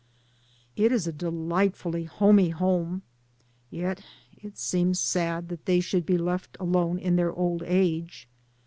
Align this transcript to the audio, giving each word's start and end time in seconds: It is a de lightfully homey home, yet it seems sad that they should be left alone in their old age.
It 0.75 0.91
is 0.91 1.05
a 1.05 1.11
de 1.13 1.29
lightfully 1.29 2.05
homey 2.05 2.49
home, 2.49 3.03
yet 3.69 4.01
it 4.35 4.57
seems 4.57 4.99
sad 4.99 5.47
that 5.49 5.67
they 5.67 5.79
should 5.79 6.07
be 6.07 6.17
left 6.17 6.57
alone 6.59 6.97
in 6.97 7.17
their 7.17 7.31
old 7.31 7.61
age. 7.63 8.27